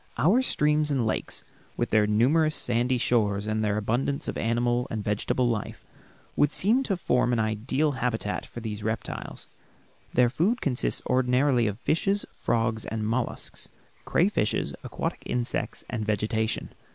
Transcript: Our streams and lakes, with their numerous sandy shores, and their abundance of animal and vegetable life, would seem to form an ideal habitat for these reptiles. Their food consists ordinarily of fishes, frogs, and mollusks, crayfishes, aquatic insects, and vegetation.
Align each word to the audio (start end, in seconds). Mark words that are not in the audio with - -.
Our 0.17 0.41
streams 0.41 0.89
and 0.89 1.05
lakes, 1.05 1.43
with 1.77 1.91
their 1.91 2.07
numerous 2.07 2.55
sandy 2.55 2.97
shores, 2.97 3.45
and 3.45 3.63
their 3.63 3.77
abundance 3.77 4.27
of 4.27 4.35
animal 4.35 4.87
and 4.89 5.03
vegetable 5.03 5.47
life, 5.47 5.85
would 6.35 6.51
seem 6.51 6.81
to 6.85 6.97
form 6.97 7.31
an 7.31 7.37
ideal 7.39 7.91
habitat 7.91 8.43
for 8.43 8.61
these 8.61 8.81
reptiles. 8.81 9.47
Their 10.11 10.31
food 10.31 10.59
consists 10.59 11.03
ordinarily 11.05 11.67
of 11.67 11.79
fishes, 11.81 12.25
frogs, 12.33 12.85
and 12.87 13.05
mollusks, 13.07 13.69
crayfishes, 14.03 14.73
aquatic 14.83 15.21
insects, 15.27 15.83
and 15.87 16.03
vegetation. 16.03 16.73